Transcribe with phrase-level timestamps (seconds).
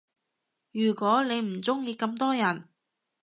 [0.71, 2.67] 如果你唔鐘意咁多人